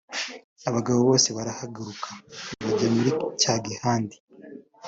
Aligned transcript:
Abagabo 0.69 0.99
bose 1.07 1.27
barahaguruka 1.37 2.09
bajya 2.65 2.87
muri 2.95 3.11
cya 3.41 3.53
gihande 3.65 4.17